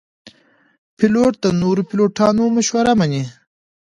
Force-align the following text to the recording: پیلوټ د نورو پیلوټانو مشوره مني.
پیلوټ 0.97 1.33
د 1.43 1.45
نورو 1.61 1.81
پیلوټانو 1.89 2.43
مشوره 2.55 2.93
مني. 2.99 3.23